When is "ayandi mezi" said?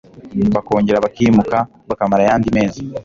2.23-2.79